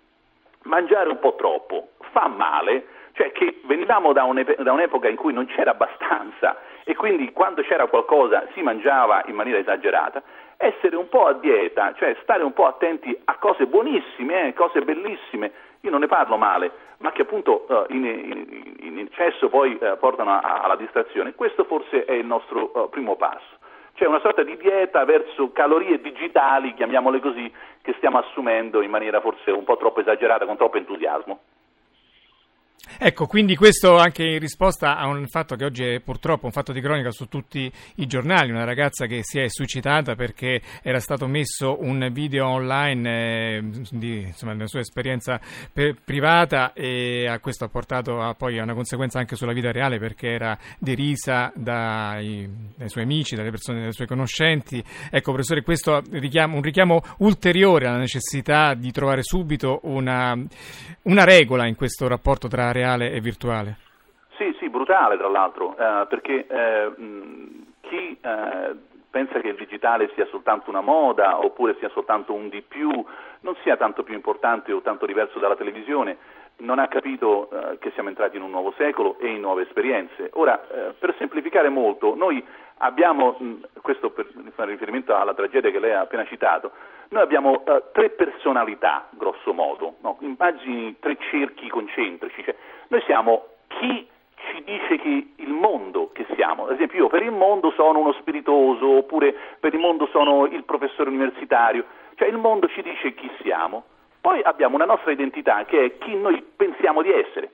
mangiare 0.65 1.09
un 1.09 1.19
po' 1.19 1.37
troppo 1.37 1.91
fa 2.13 2.29
male, 2.29 2.87
cioè 3.19 3.33
che 3.33 3.61
venivamo 3.65 4.13
da, 4.13 4.25
da 4.59 4.73
un'epoca 4.73 5.09
in 5.09 5.17
cui 5.17 5.33
non 5.33 5.47
c'era 5.47 5.73
abbastanza 5.73 6.57
e 6.85 6.95
quindi 6.95 7.33
quando 7.33 7.63
c'era 7.63 7.89
qualcosa 7.89 8.47
si 8.55 8.63
mangiava 8.63 9.25
in 9.27 9.35
maniera 9.35 9.59
esagerata, 9.59 10.23
essere 10.57 10.95
un 10.95 11.09
po' 11.09 11.27
a 11.27 11.33
dieta, 11.33 11.93
cioè 11.95 12.17
stare 12.23 12.45
un 12.45 12.53
po' 12.53 12.67
attenti 12.67 13.17
a 13.25 13.37
cose 13.39 13.67
buonissime, 13.67 14.47
eh, 14.47 14.55
cose 14.55 14.83
bellissime, 14.83 15.51
io 15.81 15.91
non 15.91 15.99
ne 15.99 16.07
parlo 16.07 16.37
male, 16.37 16.71
ma 16.99 17.11
che 17.11 17.23
appunto 17.23 17.67
uh, 17.69 17.93
in, 17.93 18.05
in, 18.05 18.75
in, 18.79 18.99
eccesso 19.01 19.49
poi 19.49 19.77
uh, 19.81 19.99
portano 19.99 20.31
a, 20.31 20.61
alla 20.61 20.77
distrazione, 20.77 21.35
questo 21.35 21.65
forse 21.65 22.05
è 22.05 22.13
il 22.13 22.25
nostro 22.25 22.71
uh, 22.73 22.89
primo 22.89 23.17
passo. 23.17 23.57
C'è 23.95 24.07
una 24.07 24.21
sorta 24.21 24.45
di 24.45 24.57
dieta 24.57 25.05
verso 25.05 25.51
calorie 25.51 26.01
digitali, 26.01 26.75
chiamiamole 26.75 27.19
così, 27.19 27.53
che 27.83 27.95
stiamo 27.97 28.19
assumendo 28.19 28.81
in 28.81 28.91
maniera 28.91 29.21
forse 29.21 29.51
un 29.51 29.65
po' 29.65 29.77
troppo 29.77 30.01
esagerata, 30.01 30.47
con 30.47 30.57
troppo 30.57 30.77
entusiasmo. 30.77 31.41
Ecco, 32.97 33.27
quindi 33.27 33.57
questo 33.57 33.97
anche 33.97 34.25
in 34.25 34.39
risposta 34.39 34.97
a 34.97 35.07
un 35.07 35.27
fatto 35.27 35.57
che 35.57 35.65
oggi 35.65 35.85
è 35.85 36.01
purtroppo 36.01 36.47
un 36.47 36.53
fatto 36.53 36.73
di 36.73 36.81
cronaca 36.81 37.11
su 37.11 37.29
tutti 37.29 37.71
i 37.97 38.07
giornali, 38.07 38.51
una 38.51 38.65
ragazza 38.65 39.07
che 39.07 39.21
si 39.23 39.39
è 39.39 39.49
suicidata 39.49 40.15
perché 40.15 40.61
era 40.83 41.01
stato 41.01 41.27
messo 41.27 41.77
un 41.81 42.09
video 42.13 42.47
online 42.47 43.57
eh, 43.57 43.63
di, 43.91 44.23
insomma, 44.23 44.55
della 44.55 44.67
sua 44.67 44.81
esperienza 44.81 45.41
per, 45.73 45.97
privata 46.03 46.73
e 46.73 47.27
a 47.29 47.39
questo 47.41 47.65
ha 47.65 47.69
portato 47.69 48.21
a, 48.21 48.35
poi 48.35 48.59
a 48.59 48.63
una 48.63 48.75
conseguenza 48.75 49.19
anche 49.19 49.37
sulla 49.37 49.53
vita 49.53 49.71
reale 49.71 49.99
perché 49.99 50.29
era 50.29 50.59
derisa 50.79 51.53
dai, 51.55 52.49
dai 52.77 52.89
suoi 52.89 53.05
amici, 53.05 53.35
dalle 53.35 53.51
persone, 53.51 53.83
dai 53.83 53.93
suoi 53.93 54.07
conoscenti. 54.07 54.83
Ecco, 55.11 55.33
professore, 55.33 55.63
questo 55.63 56.03
richiamo, 56.11 56.57
un 56.57 56.63
richiamo 56.63 57.03
ulteriore 57.19 57.87
alla 57.87 57.99
necessità 57.99 58.75
di 58.75 58.91
trovare 58.93 59.23
subito 59.23 59.81
una, 59.83 60.37
una 61.03 61.25
regola 61.25 61.67
in 61.67 61.75
questo 61.75 62.09
rapporto 62.09 62.49
tra 62.49 62.73
reale 62.79 63.13
e 63.13 63.21
virtuale. 63.21 63.77
Sì, 64.37 64.55
sì, 64.59 64.69
brutale 64.69 65.17
tra 65.17 65.29
l'altro, 65.29 65.77
eh, 65.77 66.07
perché 66.07 66.47
eh, 66.47 66.93
chi 67.81 68.17
eh, 68.21 68.77
pensa 69.11 69.41
che 69.41 69.49
il 69.49 69.57
digitale 69.57 70.11
sia 70.15 70.27
soltanto 70.27 70.71
una 70.71 70.81
moda 70.81 71.39
oppure 71.39 71.77
sia 71.79 71.89
soltanto 71.91 72.33
un 72.33 72.49
di 72.49 72.63
più, 72.63 72.91
non 73.41 73.57
sia 73.63 73.77
tanto 73.77 74.05
più 74.05 74.15
importante 74.15 74.73
o 74.73 74.81
tanto 74.81 75.07
diverso 75.07 75.41
dalla 75.41 75.57
televisione, 75.57 76.17
non 76.59 76.79
ha 76.79 76.89
capito 76.89 77.51
eh, 77.51 77.79
che 77.79 77.91
siamo 77.95 78.09
entrati 78.09 78.37
in 78.37 78.43
un 78.43 78.51
nuovo 78.51 78.73
secolo 78.77 79.19
e 79.19 79.29
in 79.29 79.41
nuove 79.41 79.63
esperienze. 79.63 80.31
Ora, 80.35 80.61
eh, 80.69 80.93
per 80.99 81.15
semplificare 81.19 81.69
molto, 81.69 82.15
noi 82.15 82.45
abbiamo, 82.79 83.37
mh, 83.39 83.81
questo 83.83 84.11
per 84.11 84.27
fare 84.55 84.73
riferimento 84.73 85.15
alla 85.15 85.35
tragedia 85.35 85.71
che 85.71 85.79
lei 85.79 85.93
ha 85.93 86.01
appena 86.01 86.25
citato, 86.27 86.73
noi 87.11 87.23
abbiamo 87.23 87.63
uh, 87.65 87.83
tre 87.93 88.11
personalità, 88.11 89.09
grosso 89.11 89.53
modo, 89.53 89.97
no? 90.01 90.19
immagini 90.21 90.97
tre 90.99 91.17
cerchi 91.31 91.69
concentrici, 91.69 92.43
cioè, 92.45 92.55
noi 92.89 93.03
siamo 93.03 93.47
chi 93.69 94.07
ci 94.35 94.63
dice 94.65 94.97
che 94.99 95.29
il 95.37 95.51
mondo 95.51 96.11
che 96.13 96.27
siamo, 96.35 96.67
ad 96.67 96.73
esempio 96.73 96.99
io 96.99 97.09
per 97.09 97.23
il 97.23 97.31
mondo 97.31 97.71
sono 97.73 97.99
uno 97.99 98.13
spiritoso, 98.13 98.99
oppure 98.99 99.35
per 99.59 99.75
il 99.75 99.81
mondo 99.81 100.07
sono 100.07 100.47
il 100.47 100.65
professore 100.65 101.09
universitario, 101.09 101.85
cioè 102.15 102.29
il 102.29 102.37
mondo 102.37 102.69
ci 102.69 102.83
dice 102.83 103.15
chi 103.15 103.31
siamo, 103.43 103.85
poi 104.21 104.41
abbiamo 104.43 104.75
una 104.75 104.85
nostra 104.85 105.11
identità 105.13 105.65
che 105.65 105.85
è 105.85 105.99
chi 105.99 106.15
noi 106.15 106.43
pensiamo 106.57 107.03
di 107.03 107.11
essere. 107.11 107.51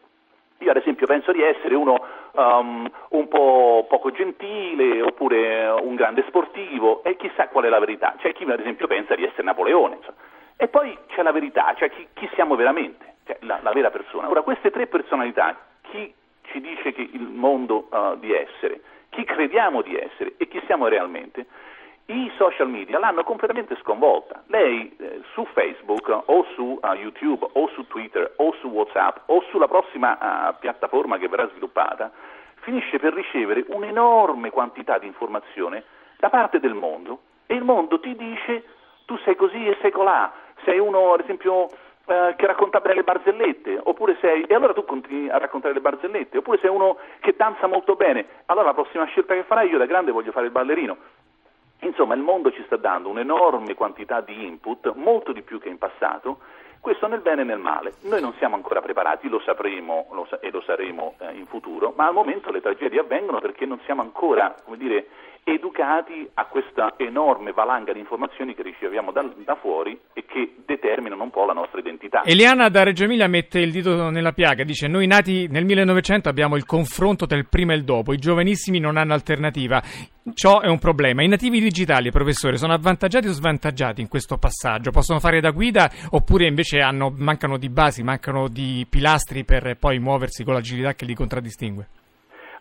Io 0.59 0.71
ad 0.71 0.77
esempio 0.77 1.07
penso 1.07 1.33
di 1.33 1.43
essere 1.43 1.75
uno 1.75 2.03
um, 2.35 2.91
un 3.11 3.29
po' 3.29 3.87
poco 3.89 4.11
gentile 4.11 5.03
oppure 5.03 5.69
un 5.69 5.95
grande 5.95 6.25
sportivo 6.27 7.03
e 7.03 7.17
chissà 7.17 7.49
qual 7.49 7.65
è 7.65 7.69
la 7.69 7.79
verità. 7.79 8.15
C'è 8.19 8.33
chi 8.33 8.45
ad 8.45 8.61
esempio 8.61 8.87
pensa 8.87 9.15
di 9.15 9.25
essere 9.25 9.43
Napoleone. 9.43 9.97
Insomma. 9.97 10.17
E 10.57 10.69
poi 10.69 10.97
c'è 11.09 11.23
la 11.23 11.33
verità, 11.33 11.75
cioè 11.77 11.91
chi, 11.91 12.07
chi 12.15 12.29
siamo 12.35 12.55
veramente, 12.55 13.15
cioè 13.27 13.39
la, 13.41 13.59
la, 13.63 13.73
vera 13.73 13.91
persona. 13.91 14.29
Ora 14.29 14.43
queste 14.43 14.71
tre 14.71 14.87
personalità, 14.87 15.57
chi 15.83 16.13
ci 16.43 16.61
dice 16.61 16.93
che 16.93 17.03
il 17.03 17.23
mondo 17.23 17.89
uh, 17.91 18.19
di 18.19 18.33
essere, 18.33 18.81
chi 19.11 19.25
crediamo 19.25 19.83
di 19.83 19.97
essere 19.97 20.35
e 20.37 20.47
chi 20.47 20.63
siamo 20.67 20.87
realmente, 20.87 21.47
i 22.07 22.31
social 22.37 22.69
media 22.69 22.99
l'hanno 22.99 23.25
completamente 23.25 23.77
sconvolta. 23.81 24.43
Lei 24.47 24.95
eh, 24.99 25.23
su 25.33 25.45
Facebook 25.53 26.09
o 26.27 26.45
su 26.55 26.79
uh, 26.81 26.93
YouTube 26.93 27.47
o 27.53 27.69
su 27.69 27.87
Twitter 27.87 28.35
o 28.37 28.53
su 28.61 28.69
WhatsApp 28.69 29.19
o 29.27 29.43
sulla 29.49 29.69
prossima 29.69 30.19
uh, 30.51 30.55
piattaforma 30.59 31.17
che 31.17 31.29
verrà 31.29 31.49
sviluppata 31.49 32.13
finisce 32.57 32.99
per 32.99 33.15
ricevere 33.15 33.65
un'enorme 33.69 34.51
quantità 34.51 34.99
di 34.99 35.07
informazione 35.07 35.85
da 36.19 36.29
parte 36.29 36.61
del 36.61 36.75
mondo 36.75 37.21
e 37.47 37.55
il 37.55 37.65
mondo 37.65 38.01
ti 38.01 38.15
dice 38.17 38.65
tu 39.07 39.17
sei 39.19 39.37
così 39.37 39.67
e 39.67 39.77
sei 39.81 39.91
colà, 39.91 40.33
sei 40.65 40.79
uno 40.79 41.13
ad 41.13 41.21
esempio 41.21 41.69
eh, 42.07 42.35
che 42.37 42.47
racconta 42.47 42.81
bene 42.81 42.97
le 42.97 43.03
barzellette, 43.03 43.81
oppure 43.83 44.17
sei, 44.21 44.43
e 44.43 44.55
allora 44.55 44.75
tu 44.75 44.85
continui 44.85 45.31
a 45.31 45.39
raccontare 45.39 45.73
le 45.73 45.81
barzellette, 45.81 46.37
oppure 46.37 46.59
sei 46.59 46.69
uno 46.69 46.99
che 47.21 47.35
danza 47.37 47.67
molto 47.67 47.97
bene, 47.97 48.27
allora 48.47 48.67
la 48.67 48.75
prossima 48.75 49.05
scelta 49.07 49.33
che 49.33 49.45
farai 49.45 49.71
io 49.71 49.79
da 49.79 49.87
grande 49.87 50.11
voglio 50.11 50.31
fare 50.31 50.47
il 50.47 50.53
ballerino. 50.53 50.97
Insomma, 51.87 52.15
il 52.15 52.23
mondo 52.23 52.51
ci 52.51 52.63
sta 52.65 52.77
dando 52.77 53.11
un'enorme 53.11 53.75
quantità 53.75 54.21
di 54.23 54.47
input, 54.47 54.93
molto 54.95 55.33
di 55.33 55.43
più 55.43 55.61
che 55.61 55.69
in 55.69 55.77
passato, 55.77 56.39
questo 56.81 57.07
nel 57.07 57.21
bene 57.21 57.43
e 57.43 57.45
nel 57.45 57.59
male. 57.59 57.95
Noi 58.03 58.21
non 58.21 58.35
siamo 58.39 58.57
ancora 58.57 58.81
preparati, 58.81 59.29
lo 59.29 59.41
sapremo 59.41 60.09
lo 60.13 60.27
sa- 60.29 60.39
e 60.41 60.51
lo 60.51 60.63
saremo 60.63 61.15
eh, 61.19 61.33
in 61.33 61.47
futuro, 61.47 61.93
ma 61.97 62.07
al 62.07 62.15
momento 62.15 62.51
le 62.51 62.61
tragedie 62.61 63.01
avvengono 63.01 63.41
perché 63.41 63.67
non 63.67 63.81
siamo 63.85 64.03
ancora, 64.03 64.55
come 64.65 64.77
dire, 64.77 65.07
educati 65.45 66.29
a 66.35 66.47
questa 66.47 66.95
enorme 66.97 67.53
valanga 67.53 67.93
di 67.93 67.99
informazioni 67.99 68.55
che 68.55 68.63
riceviamo 68.63 69.13
da, 69.13 69.31
da, 69.45 69.55
fuori 69.57 69.99
e 70.15 70.25
che 70.25 70.57
determinano 70.65 71.23
un 71.23 71.31
po' 71.31 71.45
la 71.45 71.53
nostra 71.53 71.81
identità. 71.81 72.23
Eliana 72.25 72.69
da 72.69 72.83
Reggio 72.83 73.05
Emilia 73.05 73.29
mette 73.29 73.61
il 73.61 73.71
dito 73.71 74.09
nella 74.09 74.33
piaga, 74.33 74.65
dice 74.65 74.89
noi 74.89 75.07
nati 75.07 75.47
nel 75.49 75.65
1900 75.65 76.29
abbiamo 76.29 76.57
il 76.57 76.65
confronto 76.65 77.27
tra 77.27 77.37
il 77.37 77.47
prima 77.47 77.75
e 77.75 77.77
il 77.77 77.85
dopo, 77.85 78.13
i 78.13 78.19
giovanissimi 78.19 78.79
non 78.79 78.97
hanno 78.97 79.13
alternativa. 79.13 79.83
Ciò 80.33 80.61
è 80.61 80.69
un 80.69 80.79
problema. 80.79 81.23
I 81.23 81.29
nativi 81.29 81.61
digitali, 81.61 82.11
professore, 82.11 82.57
sono 82.57 82.73
avvantaggiati 82.73 83.29
o 83.29 83.33
svantaggiati 83.33 84.01
in 84.01 84.09
questo 84.09 84.39
passaggio? 84.39 84.91
Possono 84.91 85.21
fare 85.21 85.41
da 85.41 85.51
guida 85.51 85.91
oppure 86.11 86.47
invece 86.47 86.81
hanno, 86.81 87.13
mancano 87.15 87.59
di 87.59 87.69
basi, 87.69 88.03
mancano 88.03 88.49
di 88.49 88.87
pilastri 88.89 89.45
per 89.45 89.77
poi 89.79 89.99
muoversi 89.99 90.43
con 90.43 90.55
l'agilità 90.55 90.95
che 90.95 91.05
li 91.05 91.15
contraddistingue? 91.15 91.89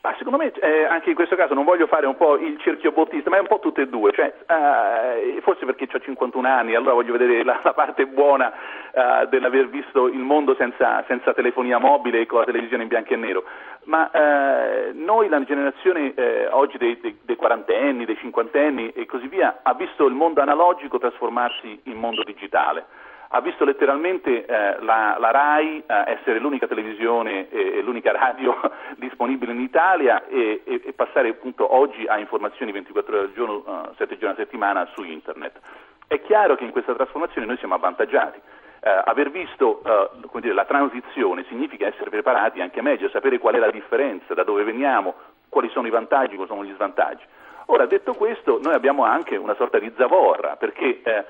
Ma 0.03 0.13
secondo 0.17 0.37
me 0.37 0.51
eh, 0.51 0.83
anche 0.83 1.11
in 1.11 1.15
questo 1.15 1.37
caso 1.37 1.53
non 1.53 1.63
voglio 1.63 1.87
fare 1.87 2.05
un 2.05 2.17
po' 2.17 2.35
il 2.35 2.59
cerchio 2.59 2.91
bottista, 2.91 3.29
ma 3.29 3.37
è 3.37 3.39
un 3.39 3.47
po' 3.47 3.59
tutte 3.59 3.83
e 3.83 3.87
due, 3.87 4.11
cioè, 4.11 4.33
eh, 4.47 5.39
forse 5.39 5.63
perché 5.63 5.87
ho 5.89 5.97
51 5.97 6.45
anni, 6.45 6.75
allora 6.75 6.95
voglio 6.95 7.13
vedere 7.13 7.41
la, 7.45 7.57
la 7.63 7.71
parte 7.71 8.05
buona 8.05 8.51
eh, 8.91 9.27
dell'aver 9.29 9.69
visto 9.69 10.09
il 10.09 10.19
mondo 10.19 10.55
senza, 10.55 11.05
senza, 11.07 11.33
telefonia 11.33 11.77
mobile 11.77 12.19
e 12.19 12.25
con 12.25 12.39
la 12.39 12.45
televisione 12.45 12.83
in 12.83 12.89
bianco 12.89 13.13
e 13.13 13.15
nero, 13.15 13.45
ma 13.85 14.11
eh, 14.11 14.91
noi, 14.91 15.29
la 15.29 15.41
generazione 15.45 16.13
eh, 16.15 16.47
oggi 16.47 16.77
dei, 16.77 16.99
dei, 16.99 17.17
dei 17.23 17.37
quarantenni, 17.37 18.03
dei 18.03 18.17
cinquantenni 18.17 18.91
e 18.91 19.05
così 19.05 19.29
via, 19.29 19.59
ha 19.63 19.73
visto 19.73 20.05
il 20.05 20.15
mondo 20.15 20.41
analogico 20.41 20.97
trasformarsi 20.97 21.79
in 21.83 21.95
mondo 21.95 22.23
digitale 22.23 23.02
ha 23.35 23.41
visto 23.41 23.65
letteralmente 23.65 24.45
eh, 24.45 24.79
la, 24.81 25.15
la, 25.17 25.31
RAI 25.31 25.83
eh, 25.87 26.03
essere 26.11 26.37
l'unica 26.37 26.67
televisione 26.67 27.49
e 27.49 27.81
l'unica 27.81 28.11
radio 28.11 28.55
disponibile 28.97 29.53
in 29.53 29.59
Italia 29.59 30.27
e, 30.27 30.61
e, 30.63 30.81
e, 30.85 30.93
passare 30.93 31.29
appunto 31.29 31.73
oggi 31.73 32.05
a 32.05 32.19
informazioni 32.19 32.71
24 32.71 33.15
ore 33.15 33.25
al 33.25 33.33
giorno, 33.33 33.63
uh, 33.65 33.93
7 33.97 34.17
giorni 34.19 34.35
a 34.35 34.37
settimana 34.37 34.87
su 34.93 35.01
internet. 35.01 35.59
È 36.05 36.21
chiaro 36.21 36.55
che 36.55 36.63
in 36.63 36.69
questa 36.69 36.93
trasformazione 36.93 37.47
noi 37.47 37.57
siamo 37.57 37.73
avvantaggiati. 37.73 38.37
Uh, 38.37 39.01
aver 39.05 39.31
visto 39.31 39.81
uh, 39.83 40.39
dire, 40.39 40.53
la 40.53 40.65
transizione 40.65 41.43
significa 41.47 41.87
essere 41.87 42.11
preparati 42.11 42.61
anche 42.61 42.83
meglio, 42.83 43.09
sapere 43.09 43.39
qual 43.39 43.55
è 43.55 43.59
la 43.59 43.71
differenza, 43.71 44.35
da 44.35 44.43
dove 44.43 44.63
veniamo, 44.63 45.15
quali 45.49 45.69
sono 45.69 45.87
i 45.87 45.91
vantaggi, 45.91 46.35
quali 46.35 46.49
sono 46.49 46.63
gli 46.63 46.73
svantaggi. 46.75 47.23
Ora, 47.67 47.87
detto 47.87 48.13
questo, 48.13 48.59
noi 48.61 48.73
abbiamo 48.73 49.05
anche 49.05 49.37
una 49.37 49.55
sorta 49.55 49.79
di 49.79 49.91
zavorra, 49.97 50.55
perché 50.57 51.01
eh, 51.01 51.25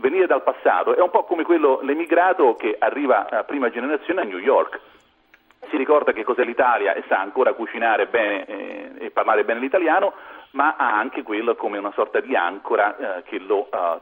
venire 0.00 0.26
dal 0.26 0.42
passato 0.42 0.94
è 0.94 1.00
un 1.00 1.10
po' 1.10 1.24
come 1.24 1.42
quello, 1.42 1.80
l'emigrato 1.82 2.54
che 2.54 2.76
arriva 2.78 3.28
a 3.28 3.44
prima 3.44 3.70
generazione 3.70 4.20
a 4.20 4.24
New 4.24 4.38
York. 4.38 4.80
Si 5.70 5.76
ricorda 5.76 6.12
che 6.12 6.24
cos'è 6.24 6.44
l'Italia 6.44 6.94
e 6.94 7.04
sa 7.08 7.20
ancora 7.20 7.54
cucinare 7.54 8.06
bene 8.06 8.44
eh, 8.44 8.90
e 8.98 9.10
parlare 9.10 9.44
bene 9.44 9.60
l'italiano, 9.60 10.12
ma 10.52 10.76
ha 10.76 10.98
anche 10.98 11.22
quello 11.22 11.54
come 11.54 11.78
una 11.78 11.92
sorta 11.94 12.20
di 12.20 12.34
ancora 12.36 12.96
eh, 12.96 13.22
che 13.22 13.38
lo 13.38 13.68
uh, 13.70 14.00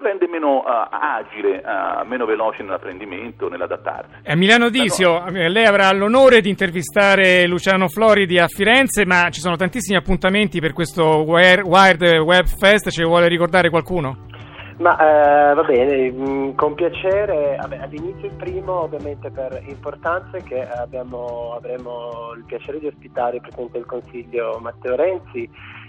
rende 0.00 0.26
meno 0.26 0.60
uh, 0.60 0.86
agile, 0.90 1.62
uh, 1.64 2.04
meno 2.06 2.24
veloce 2.24 2.62
nell'apprendimento, 2.62 3.48
nell'adattarsi. 3.48 4.10
A 4.24 4.34
Milano 4.34 4.70
Disio, 4.70 5.22
lei 5.28 5.66
avrà 5.66 5.92
l'onore 5.92 6.40
di 6.40 6.48
intervistare 6.48 7.46
Luciano 7.46 7.88
Floridi 7.88 8.38
a 8.38 8.48
Firenze, 8.48 9.04
ma 9.04 9.28
ci 9.30 9.40
sono 9.40 9.56
tantissimi 9.56 9.98
appuntamenti 9.98 10.58
per 10.58 10.72
questo 10.72 11.22
Wired 11.22 12.02
Web 12.02 12.46
Fest, 12.46 12.90
ce 12.90 13.04
vuole 13.04 13.28
ricordare 13.28 13.68
qualcuno? 13.68 14.29
Ma 14.80 14.96
eh, 14.96 15.54
va 15.54 15.62
bene, 15.62 16.10
mm, 16.10 16.54
con 16.54 16.74
piacere. 16.74 17.56
Vabbè, 17.60 17.78
all'inizio 17.82 18.28
il 18.28 18.34
primo, 18.36 18.80
ovviamente 18.80 19.30
per 19.30 19.62
importanza, 19.68 20.38
che 20.38 20.66
abbiamo, 20.66 21.52
avremo 21.54 22.32
il 22.34 22.44
piacere 22.46 22.78
di 22.78 22.86
ospitare 22.86 23.36
il 23.36 23.42
Presidente 23.42 23.76
del 23.78 23.86
Consiglio 23.86 24.58
Matteo 24.60 24.96
Renzi 24.96 25.48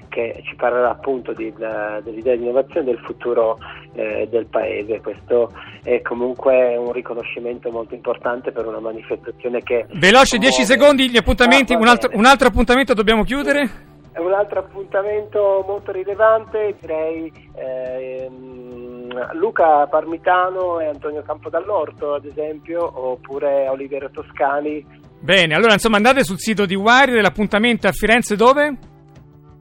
che 0.10 0.42
ci 0.44 0.56
parlerà 0.56 0.90
appunto 0.90 1.32
di, 1.32 1.54
dell'idea 1.54 2.36
di 2.36 2.44
innovazione 2.44 2.84
del 2.84 3.00
futuro 3.00 3.58
eh, 3.94 4.28
del 4.30 4.46
paese. 4.48 5.00
Questo 5.00 5.52
è 5.84 6.02
comunque 6.02 6.76
un 6.76 6.92
riconoscimento 6.92 7.72
molto 7.72 7.96
importante 7.96 8.52
per 8.52 8.68
una 8.68 8.82
manifestazione 8.82 9.62
che... 9.64 9.86
Veloce, 9.94 10.38
10 10.38 10.66
secondi, 10.66 11.10
gli 11.10 11.16
appuntamenti, 11.16 11.74
ah, 11.74 11.78
un, 11.78 11.88
altro, 11.88 12.10
un 12.14 12.26
altro 12.26 12.50
appuntamento 12.50 12.94
dobbiamo 12.94 13.24
chiudere? 13.24 13.90
Un 14.18 14.34
altro 14.34 14.60
appuntamento 14.60 15.64
molto 15.66 15.94
rilevante, 15.94 16.76
direi 16.82 17.32
ehm, 17.56 18.71
Luca 19.34 19.88
Parmitano 19.88 20.80
e 20.80 20.88
Antonio 20.88 21.24
Campodall'Orto, 21.24 22.14
ad 22.16 22.26
esempio, 22.26 22.90
oppure 22.94 23.68
Oliviero 23.68 24.10
Toscani. 24.10 24.86
Bene, 25.20 25.54
allora 25.54 25.74
insomma 25.74 25.98
andate 25.98 26.24
sul 26.24 26.40
sito 26.40 26.66
di 26.66 26.76
Wire, 26.76 27.22
l'appuntamento 27.22 27.86
è 27.86 27.90
a 27.90 27.94
Firenze 27.94 28.36
dove? 28.36 28.78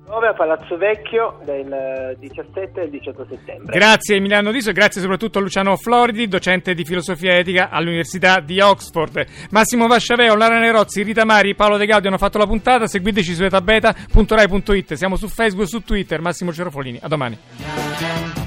Dove 0.07 0.27
a 0.27 0.33
Palazzo 0.33 0.77
Vecchio 0.77 1.39
del 1.45 2.17
17 2.19 2.81
e 2.81 2.85
il 2.85 2.91
18 2.91 3.27
settembre. 3.29 3.79
Grazie 3.79 4.17
Emiliano 4.17 4.51
Diso 4.51 4.71
e 4.71 4.73
grazie 4.73 5.01
soprattutto 5.01 5.39
a 5.39 5.43
Luciano 5.43 5.77
Floridi, 5.77 6.27
docente 6.27 6.75
di 6.75 6.85
filosofia 6.85 7.37
etica 7.37 7.69
all'Università 7.69 8.41
di 8.41 8.59
Oxford. 8.59 9.25
Massimo 9.51 9.87
Vasciaveo, 9.87 10.35
Lara 10.35 10.59
Nerozzi, 10.59 11.05
Rita 11.05 11.25
Mari, 11.25 11.55
Paolo 11.55 11.77
De 11.77 11.87
Gaudio 11.87 12.09
hanno 12.09 12.19
fatto 12.19 12.39
la 12.39 12.47
puntata. 12.47 12.89
Seguiteci 12.89 13.35
su 13.35 13.45
etabeta.rai.it. 13.45 14.95
Siamo 14.95 15.15
su 15.15 15.29
Facebook 15.29 15.67
e 15.67 15.69
su 15.69 15.81
Twitter. 15.83 16.21
Massimo 16.21 16.53
Cerofolini. 16.53 16.99
A 17.01 17.07
domani. 17.07 18.40